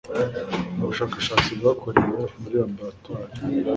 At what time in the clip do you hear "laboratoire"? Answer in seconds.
2.61-3.33